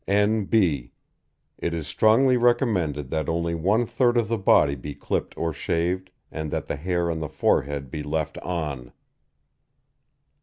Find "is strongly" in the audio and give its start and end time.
1.75-2.35